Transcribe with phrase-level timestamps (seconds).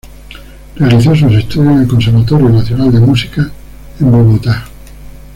[0.77, 3.51] Realizó sus estudios en el Conservatorio Nacional de Música
[3.99, 4.65] en Bogotá.